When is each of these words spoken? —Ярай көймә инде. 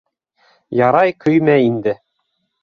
—Ярай 0.79 1.13
көймә 1.27 1.59
инде. 1.67 1.95